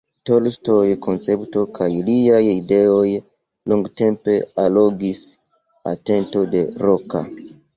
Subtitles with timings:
[0.27, 3.05] Tolstoj koncepto kaj liaj ideoj
[3.73, 5.23] longtempe allogis
[5.93, 7.27] atenton de Roka.